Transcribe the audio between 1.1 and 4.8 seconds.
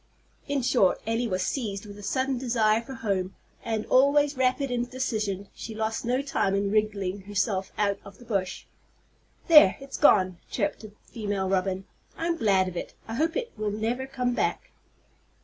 was seized with a sudden desire for home, and, always rapid